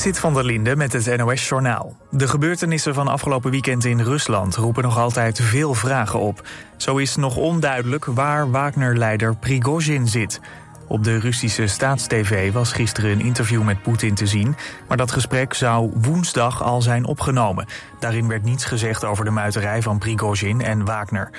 Zit 0.00 0.18
van 0.18 0.34
der 0.34 0.44
Linde 0.44 0.76
met 0.76 0.92
het 0.92 1.16
NOS-journaal. 1.16 1.96
De 2.10 2.28
gebeurtenissen 2.28 2.94
van 2.94 3.08
afgelopen 3.08 3.50
weekend 3.50 3.84
in 3.84 4.00
Rusland 4.00 4.56
roepen 4.56 4.82
nog 4.82 4.98
altijd 4.98 5.40
veel 5.40 5.74
vragen 5.74 6.20
op. 6.20 6.48
Zo 6.76 6.96
is 6.96 7.16
nog 7.16 7.36
onduidelijk 7.36 8.04
waar 8.04 8.50
Wagner-leider 8.50 9.36
Prigozhin 9.36 10.08
zit. 10.08 10.40
Op 10.86 11.04
de 11.04 11.18
Russische 11.18 11.66
staatstv 11.66 12.52
was 12.52 12.72
gisteren 12.72 13.10
een 13.10 13.20
interview 13.20 13.62
met 13.62 13.82
Poetin 13.82 14.14
te 14.14 14.26
zien... 14.26 14.56
maar 14.88 14.96
dat 14.96 15.12
gesprek 15.12 15.54
zou 15.54 15.90
woensdag 15.94 16.62
al 16.62 16.82
zijn 16.82 17.04
opgenomen. 17.04 17.66
Daarin 17.98 18.28
werd 18.28 18.44
niets 18.44 18.64
gezegd 18.64 19.04
over 19.04 19.24
de 19.24 19.30
muiterij 19.30 19.82
van 19.82 19.98
Prigozhin 19.98 20.60
en 20.60 20.84
Wagner. 20.84 21.30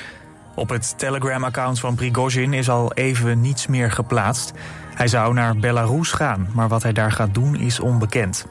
Op 0.55 0.69
het 0.69 0.93
Telegram-account 0.97 1.79
van 1.79 1.95
Prigozhin 1.95 2.53
is 2.53 2.69
al 2.69 2.93
even 2.93 3.41
niets 3.41 3.67
meer 3.67 3.91
geplaatst... 3.91 4.53
Hij 4.93 5.07
zou 5.07 5.33
naar 5.33 5.57
Belarus 5.57 6.11
gaan, 6.11 6.47
maar 6.53 6.67
wat 6.67 6.83
hij 6.83 6.93
daar 6.93 7.11
gaat 7.11 7.33
doen 7.33 7.55
is 7.55 7.79
onbekend. 7.79 8.45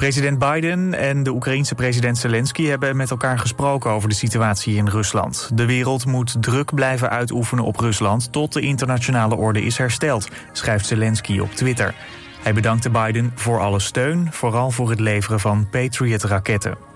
President 0.00 0.38
Biden 0.38 0.94
en 0.94 1.22
de 1.22 1.30
Oekraïense 1.30 1.74
president 1.74 2.18
Zelensky 2.18 2.66
hebben 2.66 2.96
met 2.96 3.10
elkaar 3.10 3.38
gesproken 3.38 3.90
over 3.90 4.08
de 4.08 4.14
situatie 4.14 4.76
in 4.76 4.88
Rusland. 4.88 5.50
De 5.54 5.66
wereld 5.66 6.06
moet 6.06 6.42
druk 6.42 6.74
blijven 6.74 7.10
uitoefenen 7.10 7.64
op 7.64 7.76
Rusland 7.76 8.32
tot 8.32 8.52
de 8.52 8.60
internationale 8.60 9.36
orde 9.36 9.62
is 9.62 9.78
hersteld, 9.78 10.28
schrijft 10.52 10.86
Zelensky 10.86 11.38
op 11.38 11.52
Twitter. 11.52 11.94
Hij 12.42 12.54
bedankte 12.54 12.90
Biden 12.90 13.32
voor 13.34 13.60
alle 13.60 13.80
steun, 13.80 14.28
vooral 14.30 14.70
voor 14.70 14.90
het 14.90 15.00
leveren 15.00 15.40
van 15.40 15.68
Patriot-raketten. 15.70 16.89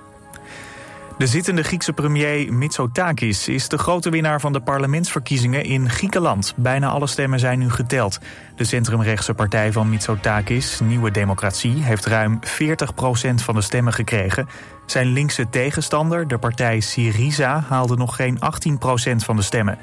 De 1.19 1.27
zittende 1.27 1.63
Griekse 1.63 1.93
premier 1.93 2.53
Mitsotakis 2.53 3.49
is 3.49 3.69
de 3.69 3.79
grote 3.79 4.11
winnaar 4.11 4.41
van 4.41 4.53
de 4.53 4.61
parlementsverkiezingen 4.61 5.65
in 5.65 5.91
Griekenland. 5.91 6.53
Bijna 6.57 6.89
alle 6.89 7.07
stemmen 7.07 7.39
zijn 7.39 7.59
nu 7.59 7.71
geteld. 7.71 8.19
De 8.57 8.65
centrumrechtse 8.65 9.35
partij 9.35 9.73
van 9.73 9.89
Mitsotakis, 9.89 10.81
Nieuwe 10.81 11.11
Democratie, 11.11 11.83
heeft 11.83 12.07
ruim 12.07 12.39
40% 12.41 13.35
van 13.35 13.55
de 13.55 13.61
stemmen 13.61 13.93
gekregen. 13.93 14.49
Zijn 14.87 15.07
linkse 15.07 15.49
tegenstander, 15.49 16.29
de 16.29 16.39
partij 16.39 16.81
Syriza, 16.81 17.65
haalde 17.69 17.97
nog 17.97 18.17
geen 18.17 18.39
18% 18.39 19.17
van 19.17 19.37
de 19.37 19.43
stemmen. 19.43 19.79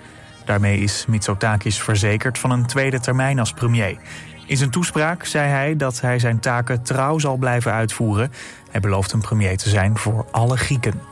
Daarmee 0.45 0.79
is 0.79 1.05
Mitsotakis 1.07 1.81
verzekerd 1.81 2.37
van 2.37 2.51
een 2.51 2.65
tweede 2.65 2.99
termijn 2.99 3.39
als 3.39 3.53
premier. 3.53 3.97
In 4.45 4.57
zijn 4.57 4.69
toespraak 4.71 5.25
zei 5.25 5.49
hij 5.49 5.75
dat 5.75 6.01
hij 6.01 6.19
zijn 6.19 6.39
taken 6.39 6.83
trouw 6.83 7.19
zal 7.19 7.37
blijven 7.37 7.71
uitvoeren. 7.71 8.31
Hij 8.71 8.79
belooft 8.79 9.11
een 9.11 9.21
premier 9.21 9.57
te 9.57 9.69
zijn 9.69 9.97
voor 9.97 10.25
alle 10.31 10.57
Grieken. 10.57 11.10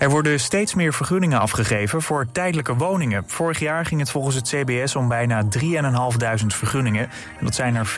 Er 0.00 0.10
worden 0.10 0.40
steeds 0.40 0.74
meer 0.74 0.92
vergunningen 0.92 1.40
afgegeven 1.40 2.02
voor 2.02 2.26
tijdelijke 2.32 2.74
woningen. 2.74 3.24
Vorig 3.26 3.58
jaar 3.58 3.86
ging 3.86 4.00
het 4.00 4.10
volgens 4.10 4.34
het 4.34 4.48
CBS 4.48 4.96
om 4.96 5.08
bijna 5.08 5.44
3.500 5.44 6.46
vergunningen. 6.46 7.08
En 7.38 7.44
dat 7.44 7.54
zijn 7.54 7.74
er 7.74 7.96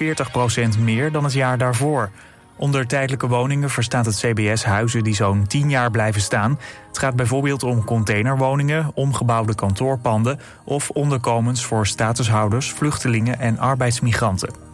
40% 0.77 0.79
meer 0.79 1.13
dan 1.13 1.25
het 1.25 1.33
jaar 1.33 1.59
daarvoor. 1.59 2.11
Onder 2.57 2.87
tijdelijke 2.87 3.27
woningen 3.27 3.71
verstaat 3.71 4.07
het 4.07 4.17
CBS 4.17 4.65
huizen 4.65 5.05
die 5.05 5.15
zo'n 5.15 5.47
10 5.47 5.71
jaar 5.71 5.91
blijven 5.91 6.21
staan. 6.21 6.59
Het 6.89 6.99
gaat 6.99 7.17
bijvoorbeeld 7.17 7.63
om 7.63 7.85
containerwoningen, 7.85 8.91
omgebouwde 8.95 9.55
kantoorpanden... 9.55 10.41
of 10.65 10.91
onderkomens 10.91 11.65
voor 11.65 11.87
statushouders, 11.87 12.73
vluchtelingen 12.73 13.39
en 13.39 13.59
arbeidsmigranten. 13.59 14.72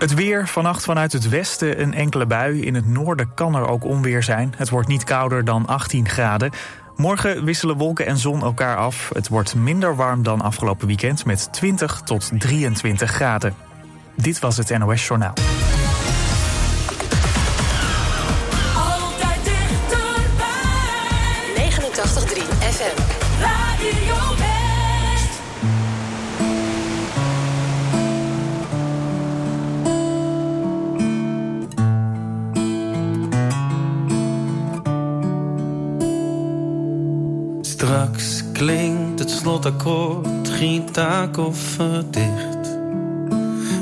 Het 0.00 0.14
weer, 0.14 0.48
vannacht 0.48 0.84
vanuit 0.84 1.12
het 1.12 1.28
westen 1.28 1.80
een 1.80 1.94
enkele 1.94 2.26
bui. 2.26 2.62
In 2.62 2.74
het 2.74 2.86
noorden 2.86 3.34
kan 3.34 3.54
er 3.54 3.68
ook 3.68 3.84
onweer 3.84 4.22
zijn. 4.22 4.54
Het 4.56 4.68
wordt 4.68 4.88
niet 4.88 5.04
kouder 5.04 5.44
dan 5.44 5.66
18 5.66 6.08
graden. 6.08 6.50
Morgen 6.96 7.44
wisselen 7.44 7.76
wolken 7.76 8.06
en 8.06 8.18
zon 8.18 8.42
elkaar 8.42 8.76
af. 8.76 9.10
Het 9.12 9.28
wordt 9.28 9.54
minder 9.54 9.96
warm 9.96 10.22
dan 10.22 10.40
afgelopen 10.40 10.86
weekend 10.86 11.24
met 11.24 11.52
20 11.52 12.00
tot 12.04 12.30
23 12.38 13.10
graden. 13.10 13.54
Dit 14.16 14.38
was 14.38 14.56
het 14.56 14.78
NOS 14.78 15.06
Journaal. 15.06 15.34
Het 39.64 39.72
slotakkoord, 39.72 40.48
gitaankoffer 40.48 42.04
dicht. 42.10 42.78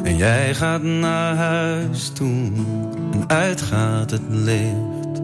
En 0.03 0.16
jij 0.16 0.55
gaat 0.55 0.83
naar 0.83 1.37
huis 1.37 2.09
toe 2.09 2.50
en 3.12 3.25
uitgaat 3.27 4.11
het 4.11 4.22
licht. 4.28 5.21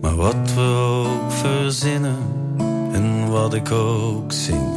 Maar 0.00 0.16
wat 0.16 0.54
we 0.54 0.60
ook 0.60 1.32
verzinnen 1.32 2.16
en 2.92 3.28
wat 3.30 3.54
ik 3.54 3.70
ook 3.70 4.32
zing. 4.32 4.72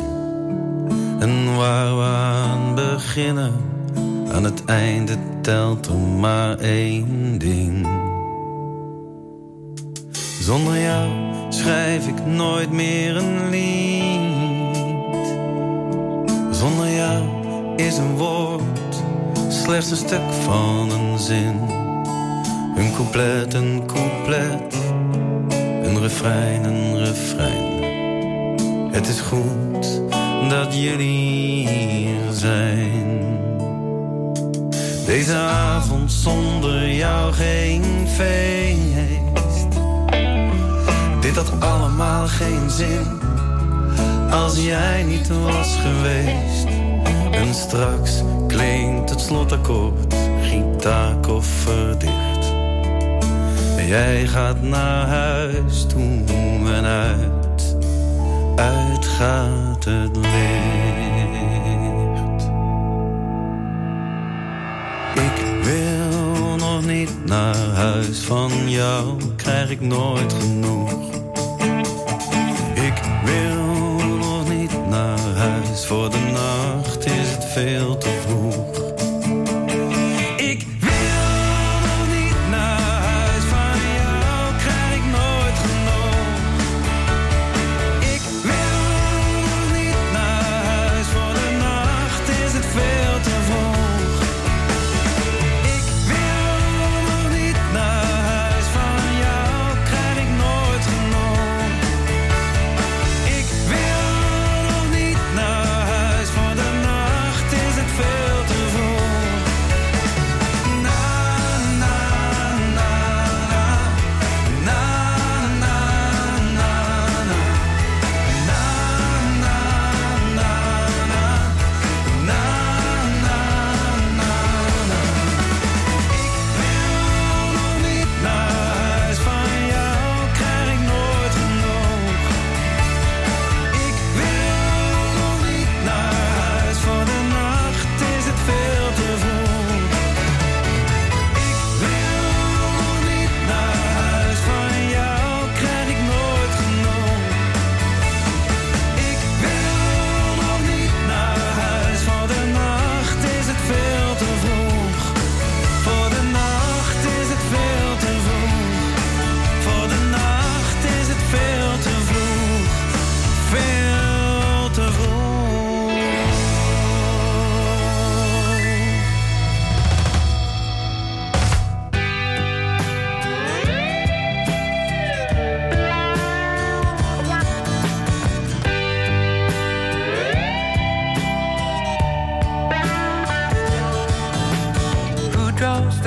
En 1.20 1.56
waar 1.56 1.98
we 1.98 2.04
aan 2.04 2.76
beginnen, 2.76 3.54
aan 4.32 4.44
het 4.44 4.66
einde 4.66 5.16
telt 5.42 5.86
er 5.86 5.98
maar 5.98 6.58
één 6.58 7.38
ding. 7.38 7.88
Zonder 10.42 10.82
jou 10.82 11.10
schrijf 11.50 12.08
ik 12.08 12.26
nooit 12.26 12.72
meer 12.72 13.16
een 13.16 13.50
lied. 13.50 13.87
Is 17.78 17.98
een 17.98 18.16
woord 18.16 19.04
slechts 19.50 19.92
een 19.92 19.98
stuk 19.98 20.32
van 20.44 20.92
een 20.92 21.20
zin. 21.20 21.60
Een 22.76 22.94
couplet, 22.96 23.54
een 23.54 23.84
couplet, 23.86 24.76
een 25.84 26.00
refrein, 26.00 26.64
een 26.64 26.98
refrein. 26.98 27.84
Het 28.92 29.08
is 29.08 29.20
goed 29.20 30.02
dat 30.50 30.82
jullie 30.82 31.68
hier 31.68 32.32
zijn. 32.32 33.40
Deze 35.06 35.36
avond 35.36 36.12
zonder 36.12 36.92
jou 36.92 37.34
geen 37.34 37.84
feest. 38.08 39.68
Dit 41.22 41.36
had 41.36 41.52
allemaal 41.60 42.28
geen 42.28 42.70
zin 42.70 43.20
als 44.32 44.64
jij 44.64 45.04
niet 45.04 45.28
was 45.28 45.76
geweest. 45.76 46.57
En 47.42 47.54
straks 47.54 48.22
klinkt 48.48 49.10
het 49.10 49.22
slotakkoord, 49.22 50.16
gitaankoffer 50.42 52.00
dicht. 52.00 52.54
Jij 53.88 54.28
gaat 54.28 54.62
naar 54.62 55.08
huis 55.08 55.86
toe 55.86 56.24
en 56.74 56.86
uit, 56.86 57.78
uit 58.56 59.06
gaat 59.06 59.86
het 59.86 60.16
licht. 60.16 60.50
Ik 65.16 65.64
wil 65.64 66.56
nog 66.56 66.86
niet 66.86 67.26
naar 67.26 67.56
huis 67.74 68.20
van 68.20 68.70
jou, 68.70 69.18
krijg 69.36 69.70
ik 69.70 69.82
nooit 69.82 70.34
genoeg. 70.34 71.17
Is 77.58 77.82
het 77.82 78.17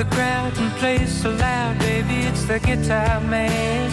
the 0.03 0.15
crowd 0.15 0.57
and 0.57 0.71
plays 0.79 1.11
so 1.21 1.29
loud, 1.29 1.77
baby, 1.77 2.21
it's 2.29 2.43
the 2.45 2.59
guitar 2.59 3.19
man. 3.21 3.91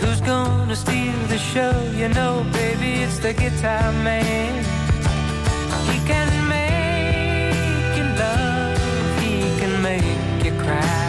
Who's 0.00 0.20
gonna 0.20 0.76
steal 0.76 1.18
the 1.26 1.38
show? 1.38 1.74
You 1.92 2.08
know, 2.10 2.46
baby, 2.52 3.02
it's 3.02 3.18
the 3.18 3.32
guitar 3.32 3.90
man. 4.04 4.52
He 5.90 5.98
can 6.10 6.28
make 6.54 7.96
you 7.98 8.04
love, 8.22 8.78
he 9.22 9.40
can 9.60 9.82
make 9.82 10.44
you 10.44 10.52
cry. 10.62 11.05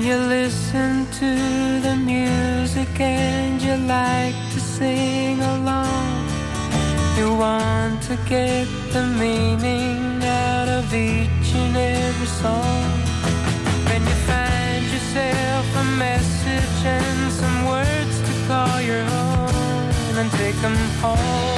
When 0.00 0.08
you 0.08 0.16
listen 0.16 1.04
to 1.20 1.30
the 1.82 1.94
music 1.94 2.88
and 2.98 3.60
you 3.60 3.76
like 3.86 4.34
to 4.54 4.58
sing 4.58 5.42
along, 5.42 6.26
you 7.18 7.34
want 7.34 8.00
to 8.04 8.16
get 8.26 8.66
the 8.94 9.04
meaning 9.20 10.24
out 10.24 10.68
of 10.68 10.94
each 10.94 11.52
and 11.54 11.76
every 11.76 12.26
song. 12.40 12.82
When 13.90 14.00
you 14.00 14.16
find 14.24 14.84
yourself 14.90 15.66
a 15.76 15.84
message 15.98 16.80
and 16.82 17.30
some 17.30 17.66
words 17.66 18.20
to 18.26 18.32
call 18.48 18.80
your 18.80 19.04
own 19.04 20.16
and 20.16 20.30
take 20.32 20.56
them 20.62 20.76
home. 21.02 21.50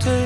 to 0.00 0.17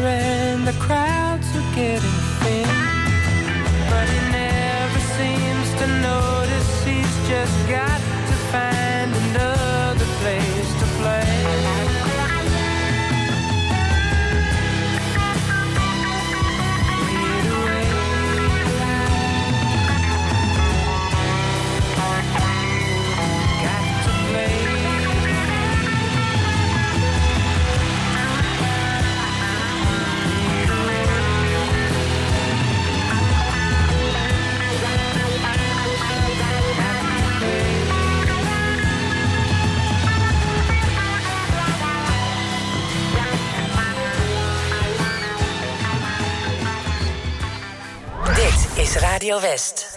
Radio 49.33 49.49
West. 49.49 49.92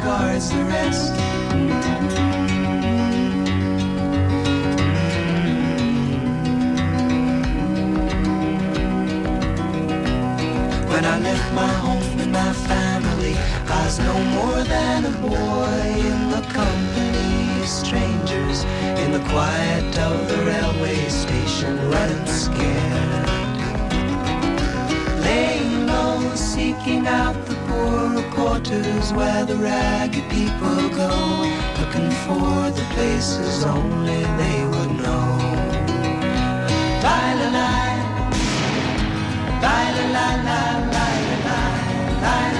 cards 0.00 0.52
are 0.52 0.70
empty. 0.70 0.89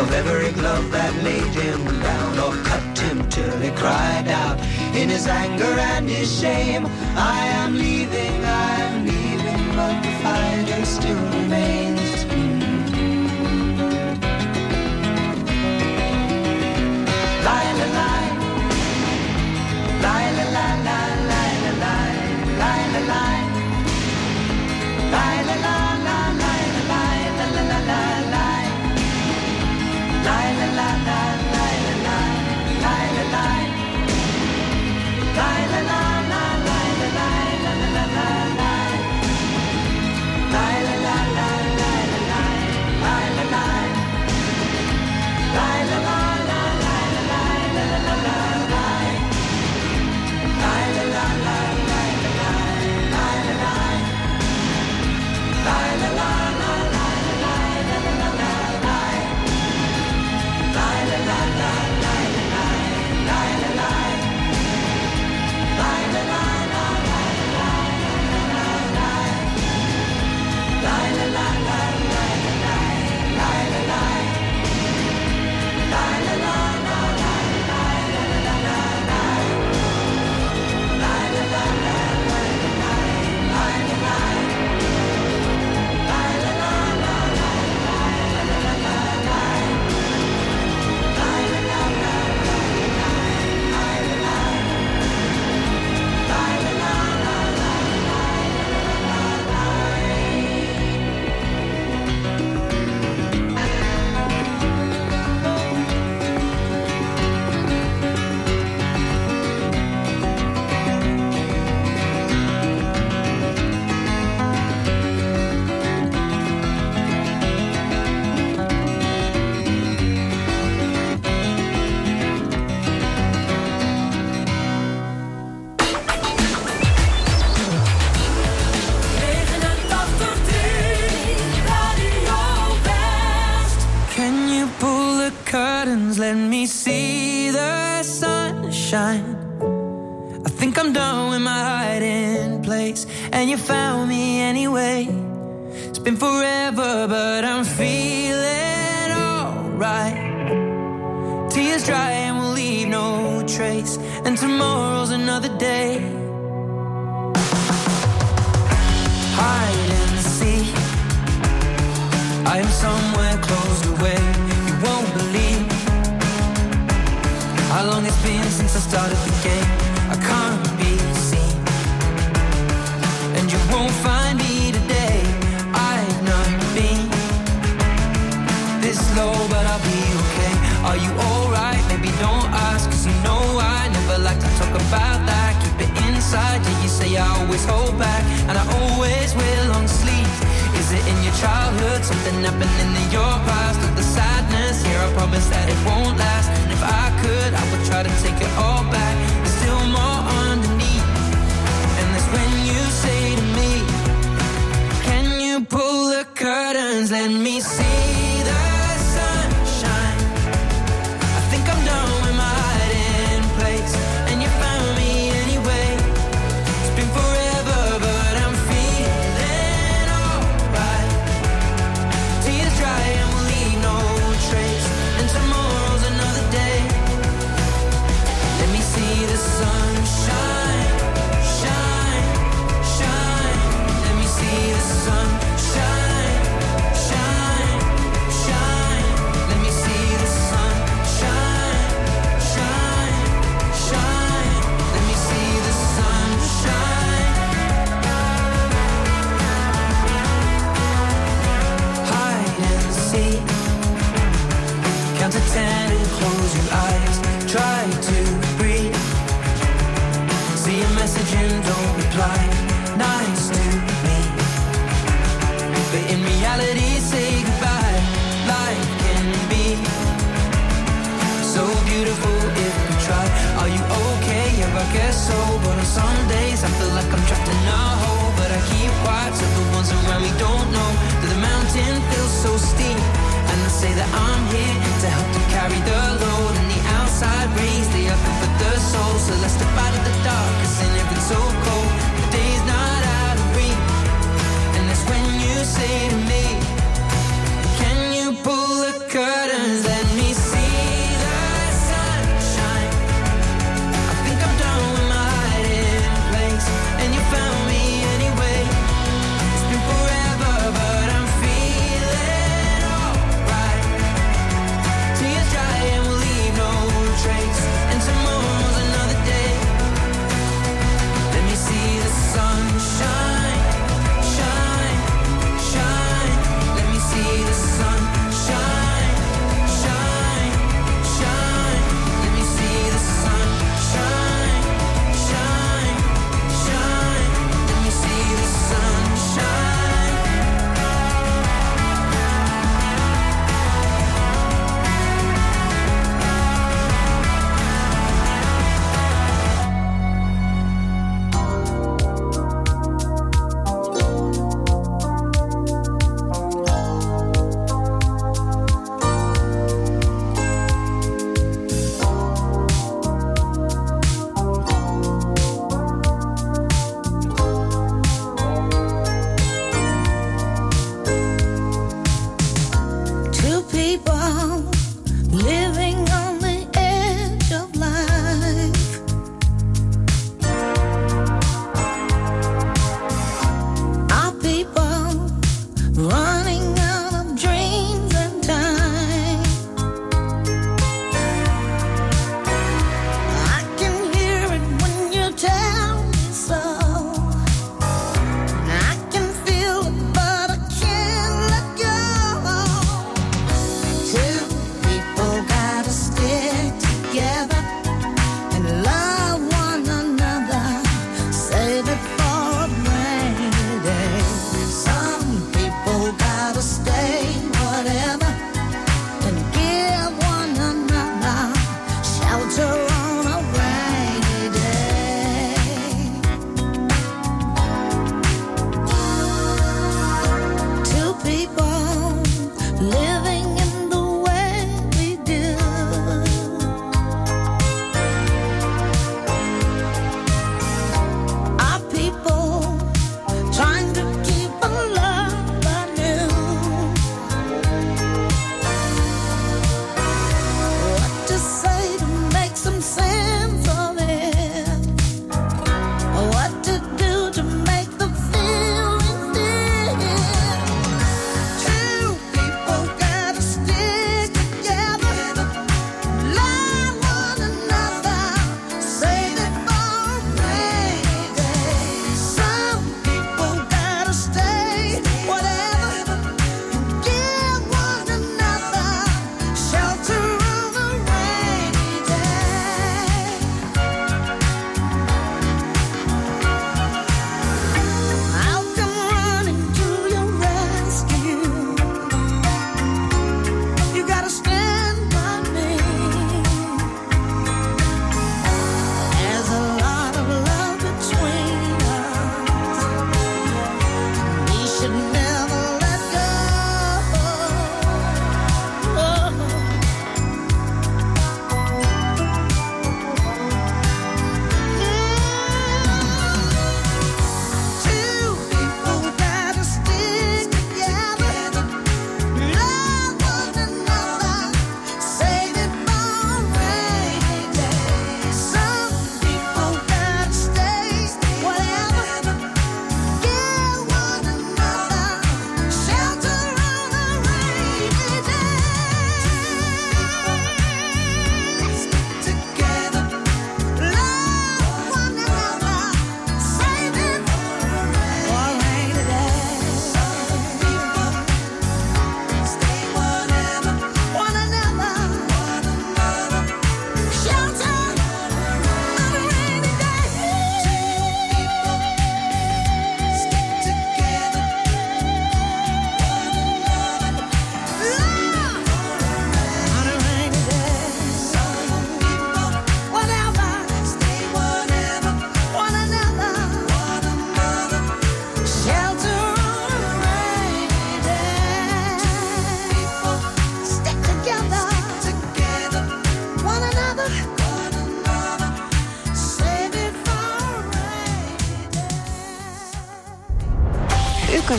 of 0.00 0.12
every 0.12 0.52
glove 0.52 0.90
that 0.92 1.12
laid 1.24 1.52
him 1.62 1.84
down 2.00 2.38
or 2.38 2.54
cut 2.62 2.98
him 2.98 3.28
till 3.28 3.58
he 3.58 3.70
cried 3.72 4.28
out 4.28 4.58
in 4.94 5.08
his 5.08 5.26
anger 5.26 5.74
and 5.92 6.08
his 6.08 6.28
shame. 6.40 6.86
I 7.16 7.40
am 7.62 7.74
leaving, 7.74 8.44
I 8.44 8.74
am 8.88 9.04
leaving, 9.04 9.62
but 9.76 9.96
the 10.02 10.12
fighting 10.22 10.84
still 10.84 11.22
remains. 11.40 11.87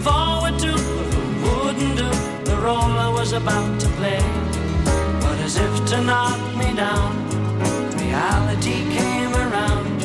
Forward 0.00 0.58
to 0.58 0.72
wouldn't 1.42 1.96
do 1.96 2.10
the 2.44 2.56
role 2.56 2.94
I 3.06 3.08
was 3.08 3.32
about 3.32 3.80
to 3.80 3.88
play. 3.98 4.22
But 5.20 5.38
as 5.46 5.56
if 5.56 5.72
to 5.90 6.00
knock 6.02 6.40
me 6.56 6.74
down, 6.74 7.12
reality 7.96 8.78
came 8.96 9.32
around, 9.34 10.02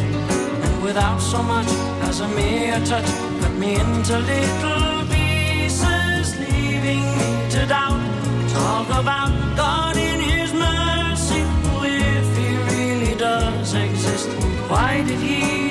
and 0.66 0.84
without 0.84 1.20
so 1.20 1.42
much 1.42 1.68
as 2.10 2.20
a 2.20 2.28
mere 2.30 2.80
touch, 2.86 3.10
cut 3.42 3.54
me 3.54 3.76
into 3.76 4.18
little 4.20 5.06
pieces, 5.14 6.28
leaving 6.40 7.06
me 7.20 7.32
to 7.54 7.66
doubt. 7.66 8.02
Talk 8.50 8.88
about 9.02 9.32
God 9.56 9.96
in 9.98 10.20
His 10.20 10.54
mercy, 10.54 11.42
if 11.84 12.28
He 12.38 12.50
really 12.72 13.16
does 13.16 13.74
exist. 13.74 14.30
Why 14.70 15.04
did 15.08 15.20
He 15.20 15.65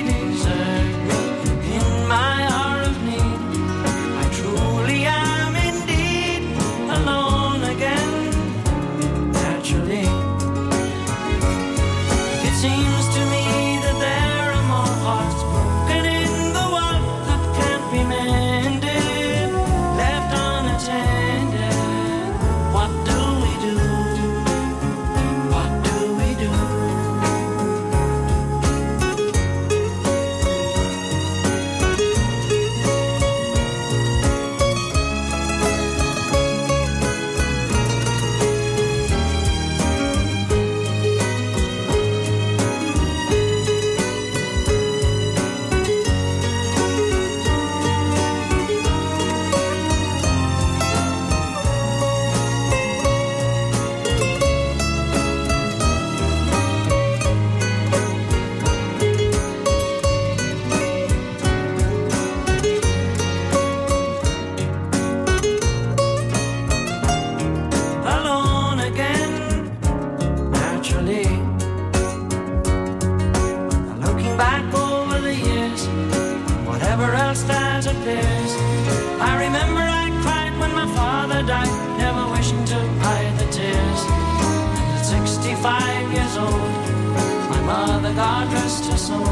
God 88.15 88.53
rest 88.53 88.85
her 88.85 88.97
soul, 88.97 89.25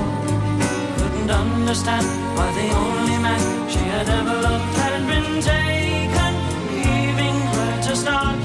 couldn't 0.98 1.32
understand 1.32 2.06
why 2.36 2.52
the 2.52 2.69
only 2.76 3.17
man 3.17 3.69
she 3.69 3.80
had 3.80 4.10
ever 4.10 4.41
loved 4.41 4.76
had 4.76 5.08
been 5.08 5.41
taken, 5.41 6.34
leaving 6.84 7.39
her 7.56 7.82
to 7.84 7.96
start 7.96 8.42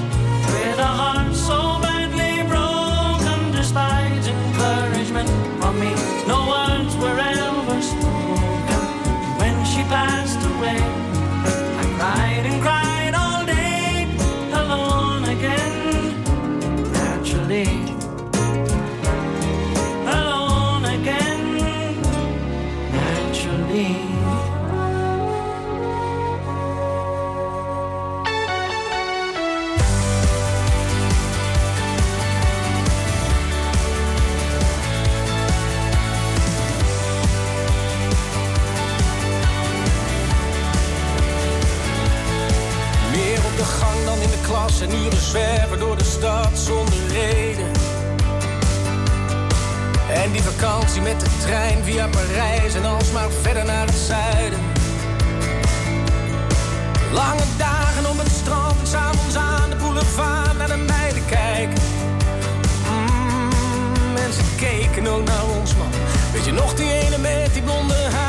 zwerven 45.29 45.79
door 45.79 45.97
de 45.97 46.03
stad 46.03 46.57
zonder 46.57 47.07
reden. 47.07 47.71
En 50.11 50.31
die 50.31 50.41
vakantie 50.41 51.01
met 51.01 51.19
de 51.19 51.27
trein 51.41 51.83
via 51.83 52.07
Parijs 52.07 52.73
en 52.73 52.85
alsmaar 52.85 53.29
verder 53.41 53.65
naar 53.65 53.85
het 53.85 53.95
zuiden. 53.95 54.59
Lange 57.11 57.43
dagen 57.57 58.09
op 58.09 58.17
het 58.17 58.31
strand 58.31 58.87
s'avonds 58.87 59.35
aan 59.35 59.69
de 59.69 59.75
boulevard 59.75 60.57
naar 60.57 60.67
de 60.67 60.77
meiden 60.87 61.25
kijken. 61.25 61.83
Mm, 62.89 64.13
mensen 64.13 64.45
keken 64.57 65.07
ook 65.07 65.23
naar 65.23 65.45
ons 65.59 65.75
man. 65.75 65.91
Weet 66.33 66.45
je 66.45 66.51
nog 66.51 66.73
die 66.73 66.91
ene 66.91 67.17
met 67.17 67.53
die 67.53 67.61
blonde 67.61 67.93
haren? 67.93 68.28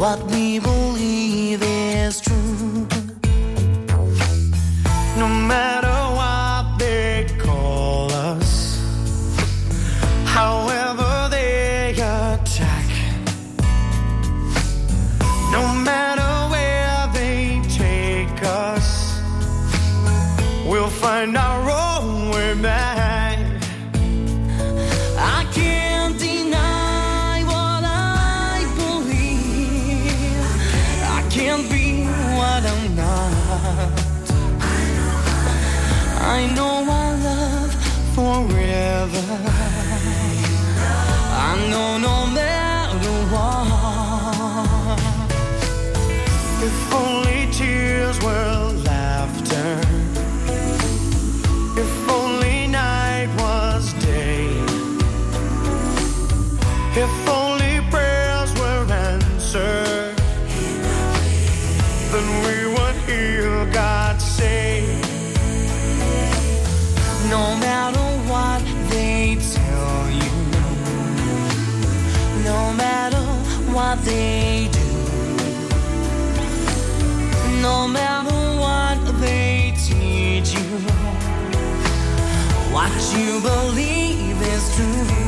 what 0.00 0.18
we 0.30 0.58
want. 0.60 0.89
they 74.04 74.68
do. 74.72 74.80
No 77.60 77.86
matter 77.88 78.40
what 78.60 78.98
they 79.20 79.74
teach 79.76 80.54
you, 80.54 80.78
what 82.72 82.92
you 83.16 83.40
believe 83.40 84.40
is 84.40 84.74
true. 84.76 85.19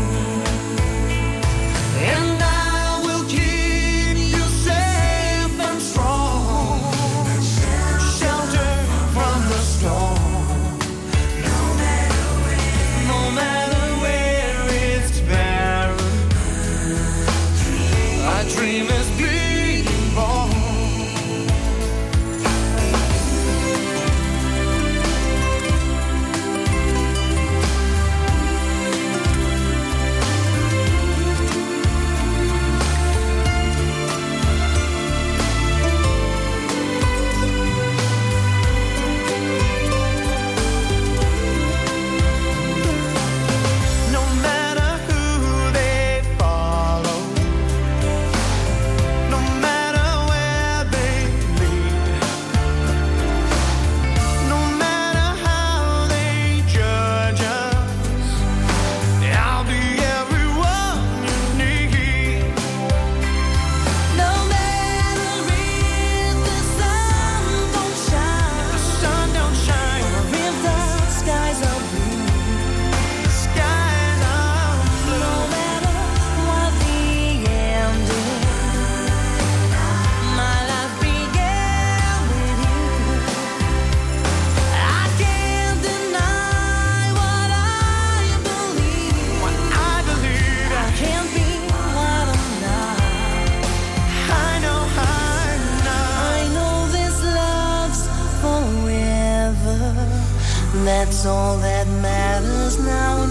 all 101.26 101.58
that 101.58 101.86
matters 101.86 102.78
now. 102.78 103.21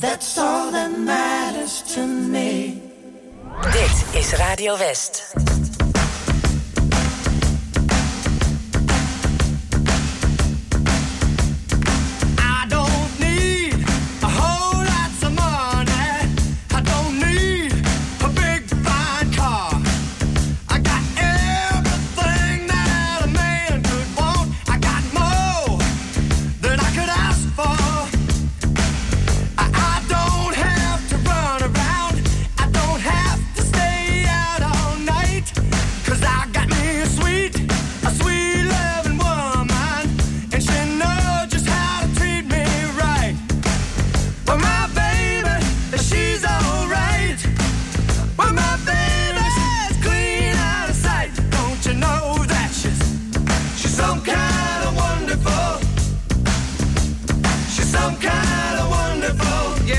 That's 0.00 0.38
all 0.38 0.70
that 0.70 0.96
matters 0.96 1.82
to 1.94 2.06
me. 2.06 2.80
Dit 3.72 4.14
is 4.14 4.32
Radio 4.36 4.76
West. 4.76 5.47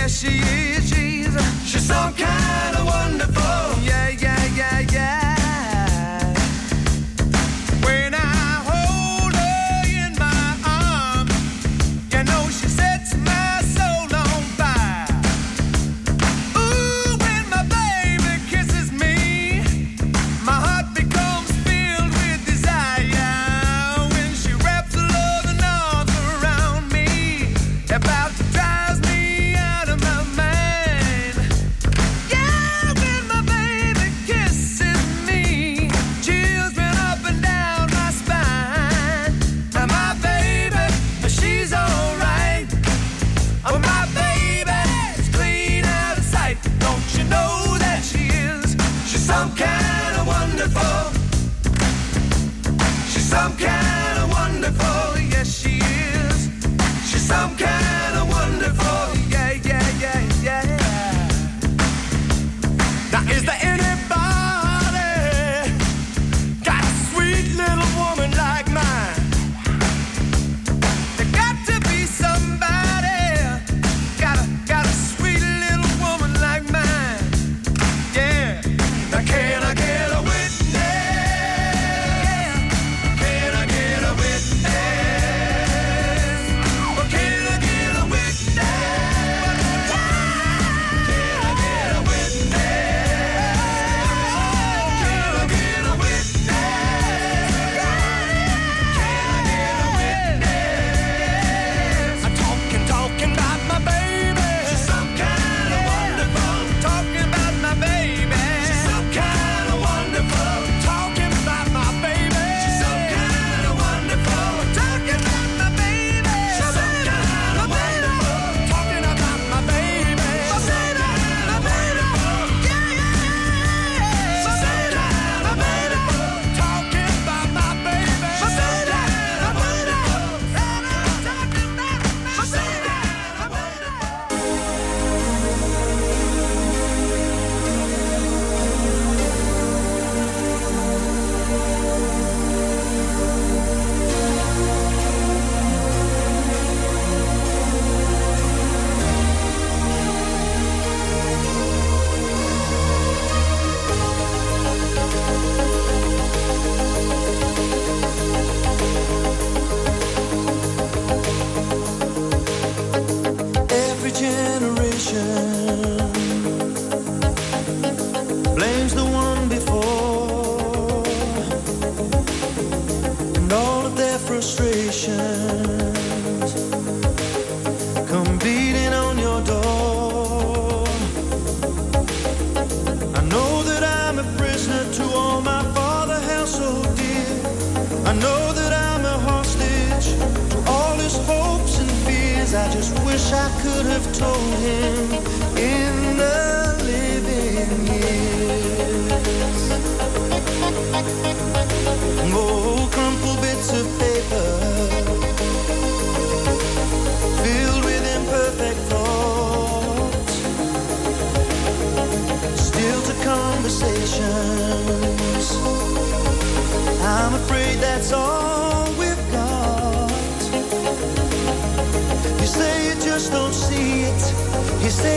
she 0.09 0.27
is. 0.27 0.89
She's, 0.89 1.69
she's 1.69 1.83
some 1.83 2.13
kind 2.15 2.28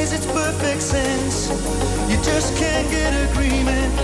makes 0.03 0.15
its 0.15 0.27
perfect 0.27 0.83
sense. 0.83 1.49
You 2.11 2.17
just 2.25 2.57
can't 2.57 2.91
get 2.91 3.13
agreement 3.31 4.01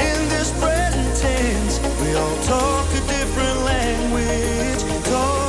in 0.00 0.18
this 0.32 0.50
present 0.58 1.16
tense. 1.20 1.80
We 2.00 2.14
all 2.14 2.36
talk 2.44 2.88
a 2.88 3.00
different 3.06 3.58
language. 3.64 5.04
Talk 5.04 5.43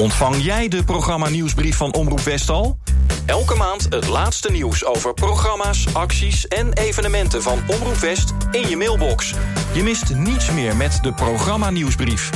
Ontvang 0.00 0.42
jij 0.42 0.68
de 0.68 0.84
programma 0.84 1.28
nieuwsbrief 1.28 1.76
van 1.76 1.94
Omroep 1.94 2.20
Westal? 2.20 2.78
Elke 3.26 3.54
maand 3.54 3.86
het 3.88 4.06
laatste 4.06 4.50
nieuws 4.50 4.84
over 4.84 5.14
programma's, 5.14 5.94
acties 5.94 6.48
en 6.48 6.72
evenementen 6.72 7.42
van 7.42 7.58
Omroep 7.66 7.96
West 7.96 8.32
in 8.50 8.68
je 8.68 8.76
mailbox. 8.76 9.34
Je 9.72 9.82
mist 9.82 10.14
niets 10.14 10.50
meer 10.50 10.76
met 10.76 10.98
de 11.02 11.12
programma 11.12 11.70
nieuwsbrief. 11.70 12.30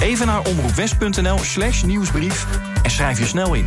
Even 0.00 0.26
naar 0.26 0.46
omroepwest.nl 0.46 1.38
slash 1.38 1.82
nieuwsbrief 1.82 2.46
en 2.82 2.90
schrijf 2.90 3.18
je 3.18 3.26
snel 3.26 3.54
in. 3.54 3.66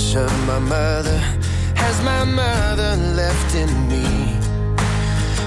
Much 0.00 0.16
of 0.16 0.46
my 0.46 0.58
mother 0.58 1.18
has 1.76 2.02
my 2.02 2.24
mother 2.24 2.96
left 3.14 3.54
in 3.54 3.70
me? 3.86 4.04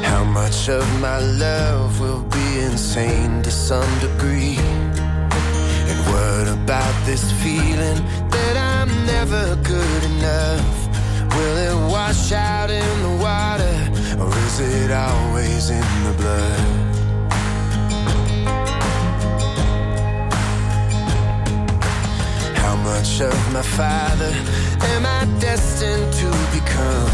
How 0.03 0.23
much 0.23 0.69
of 0.69 0.85
my 1.01 1.17
love 1.19 1.99
will 1.99 2.21
be 2.21 2.59
insane 2.59 3.41
to 3.41 3.49
some 3.49 3.91
degree? 3.99 4.57
And 5.89 5.99
what 6.11 6.47
about 6.47 6.95
this 7.03 7.31
feeling 7.43 7.99
that 8.29 8.55
I'm 8.55 8.89
never 9.07 9.55
good 9.63 10.03
enough? 10.03 10.87
Will 11.35 11.57
it 11.69 11.91
wash 11.91 12.31
out 12.31 12.69
in 12.69 13.01
the 13.01 13.15
water 13.23 13.75
or 14.21 14.29
is 14.45 14.59
it 14.59 14.91
always 14.91 15.71
in 15.71 15.87
the 16.05 16.13
blood? 16.21 16.82
Much 22.93 23.21
of 23.21 23.37
my 23.51 23.61
father 23.79 24.31
am 24.93 25.03
I 25.19 25.21
destined 25.39 26.09
to 26.21 26.29
become? 26.55 27.11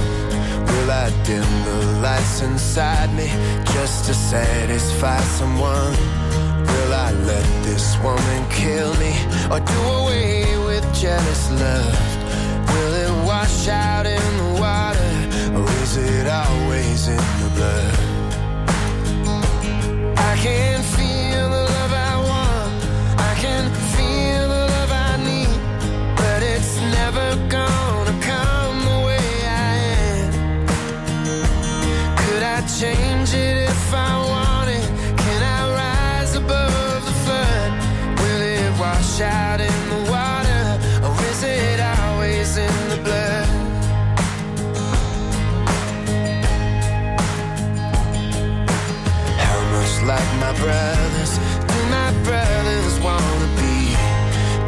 Will 0.70 0.92
I 0.92 1.08
dim 1.28 1.50
the 1.68 1.80
lights 2.04 2.42
inside 2.42 3.10
me 3.20 3.28
just 3.76 3.98
to 4.08 4.14
satisfy 4.14 5.22
someone? 5.40 5.94
Will 6.72 6.94
I 7.08 7.10
let 7.32 7.48
this 7.68 7.86
woman 8.06 8.40
kill 8.62 8.92
me 9.04 9.14
or 9.52 9.60
do 9.72 9.80
away 10.02 10.58
with 10.68 10.84
jealous 11.04 11.44
love? 11.64 12.00
Will 12.72 12.94
it 13.06 13.14
wash 13.30 13.68
out 13.70 14.06
in 14.06 14.26
the 14.42 14.52
water 14.66 15.14
or 15.58 15.68
is 15.84 15.94
it 15.96 16.28
always 16.28 17.02
in 17.08 17.24
the 17.42 17.50
blood? 17.58 17.96
I 20.30 20.34
can 20.44 20.84
change 32.80 33.34
it 33.34 33.58
if 33.70 33.94
I 33.94 34.16
wanted? 34.32 34.88
Can 35.18 35.42
I 35.44 35.62
rise 35.82 36.34
above 36.36 37.02
the 37.04 37.16
flood? 37.24 37.72
Will 38.22 38.42
it 38.56 38.72
wash 38.80 39.20
out 39.20 39.60
in 39.60 39.80
the 39.92 40.02
water? 40.10 40.64
Or 41.04 41.14
is 41.30 41.44
it 41.44 41.80
always 41.82 42.56
in 42.56 42.78
the 42.94 43.00
blood? 43.04 43.48
How 49.44 49.60
much 49.76 49.94
like 50.12 50.32
my 50.40 50.54
brothers 50.64 51.34
do 51.72 51.80
my 51.98 52.12
brothers 52.24 52.96
wanna 53.04 53.50
be? 53.60 53.92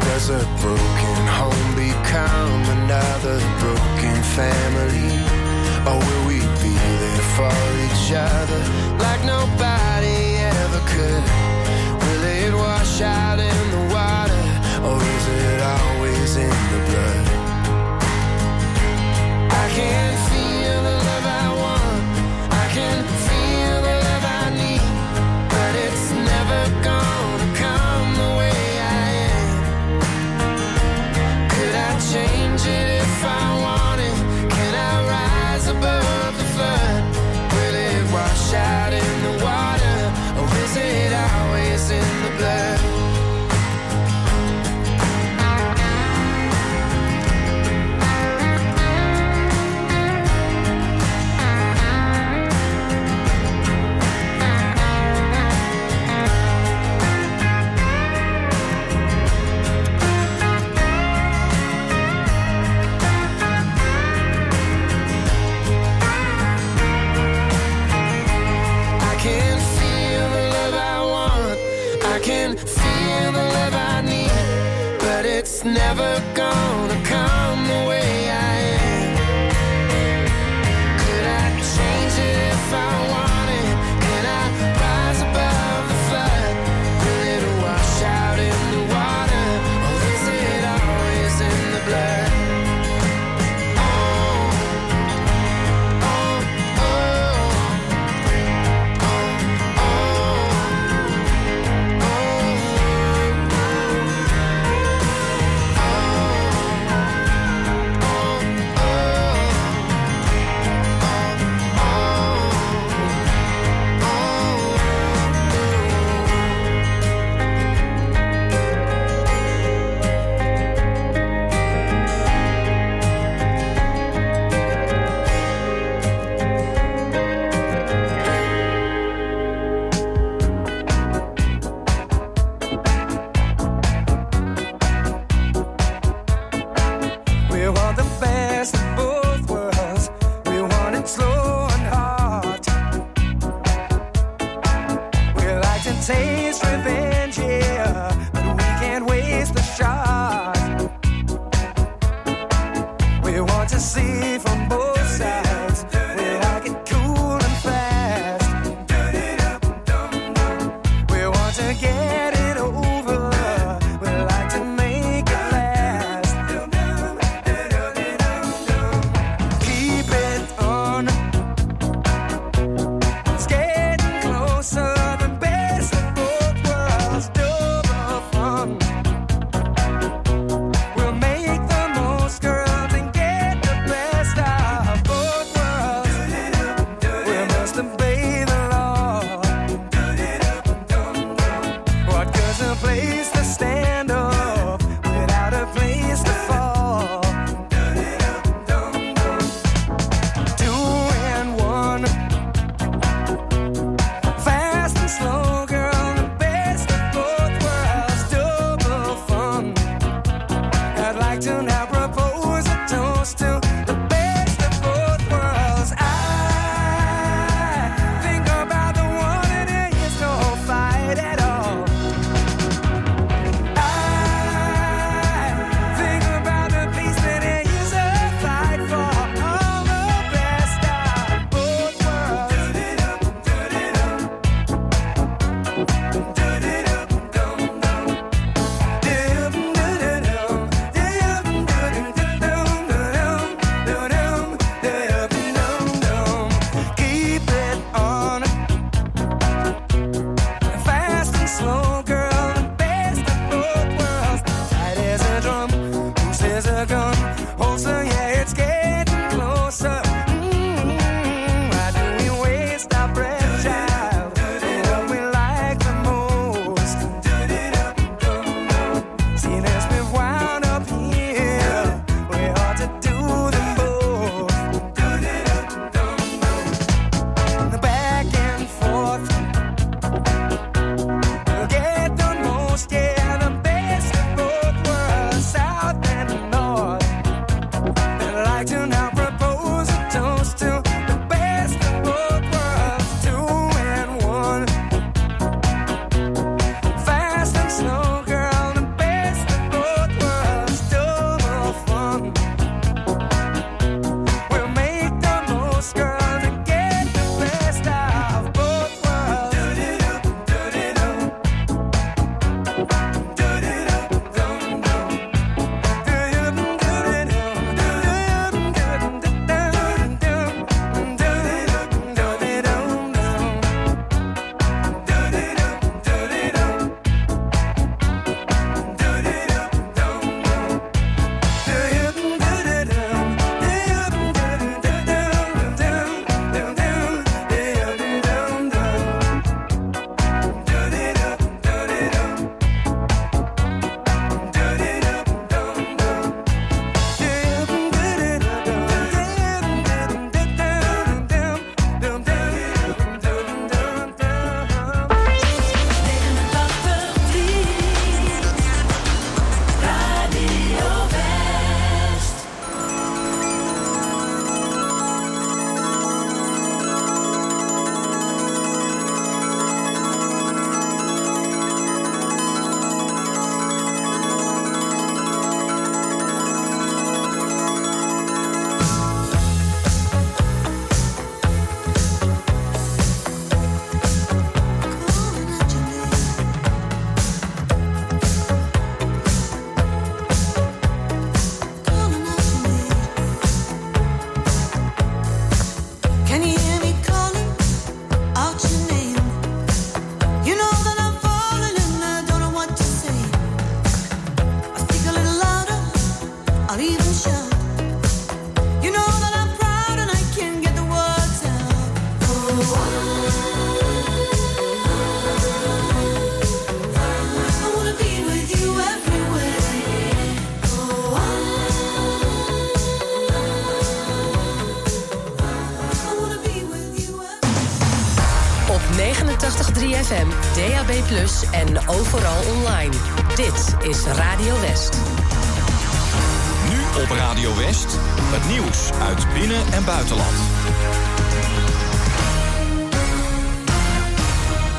Does 0.04 0.28
a 0.28 0.44
broken 0.60 1.20
home 1.38 1.68
become 1.80 2.62
another 2.76 3.38
broken 3.58 4.16
family? 4.36 5.41
Or 5.84 5.98
will 5.98 6.26
we 6.28 6.38
be 6.62 6.74
there 7.02 7.28
for 7.36 7.54
each 7.86 8.12
other 8.12 8.62
like 9.04 9.24
nobody 9.24 10.36
ever 10.38 10.80
could? 10.92 11.24
Will 12.02 12.24
it 12.24 12.54
wash 12.54 13.00
out 13.00 13.40
in 13.40 13.70
the 13.74 13.82
water 13.92 14.44
or 14.86 14.96
is 15.02 15.26
it 15.42 15.60
always 15.60 16.36
in 16.36 16.56
the 16.72 16.80
blood? 16.88 17.26
I 19.50 19.68
can 19.74 20.31